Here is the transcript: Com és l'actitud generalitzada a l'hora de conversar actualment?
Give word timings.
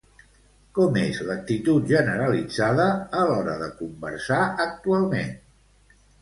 Com 0.77 0.95
és 1.01 1.19
l'actitud 1.27 1.85
generalitzada 1.91 2.87
a 3.21 3.27
l'hora 3.33 3.59
de 3.61 3.69
conversar 3.83 4.41
actualment? 4.67 5.31